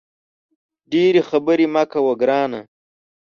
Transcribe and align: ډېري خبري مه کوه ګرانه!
ډېري 0.91 1.21
خبري 1.29 1.67
مه 1.73 1.83
کوه 1.91 2.13
ګرانه! 2.21 2.61